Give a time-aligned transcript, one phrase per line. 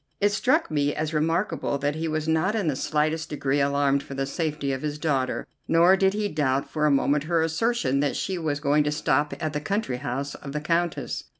[0.19, 4.15] It struck me as remarkable that he was not in the slightest degree alarmed for
[4.15, 8.15] the safety of his daughter, nor did he doubt for a moment her assertion that
[8.15, 11.25] she was going to stop at the country house of the Countess.